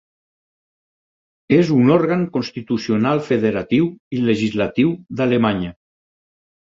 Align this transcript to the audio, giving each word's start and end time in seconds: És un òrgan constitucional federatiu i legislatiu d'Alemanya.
És 1.57 1.69
un 1.75 1.91
òrgan 1.97 2.23
constitucional 2.37 3.21
federatiu 3.29 3.93
i 4.19 4.23
legislatiu 4.31 4.99
d'Alemanya. 5.21 5.71